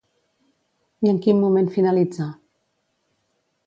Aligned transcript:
I 1.05 1.13
en 1.13 1.21
quin 1.27 1.43
moment 1.43 1.71
finalitza? 1.79 2.31